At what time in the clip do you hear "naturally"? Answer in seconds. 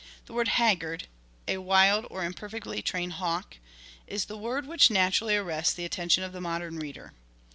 4.89-5.37